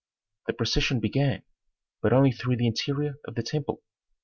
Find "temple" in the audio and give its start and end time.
3.43-3.83